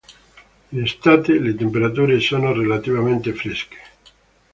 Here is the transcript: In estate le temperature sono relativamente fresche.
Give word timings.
In 0.69 0.81
estate 0.81 1.37
le 1.39 1.53
temperature 1.53 2.19
sono 2.19 2.51
relativamente 2.53 3.33
fresche. 3.35 3.77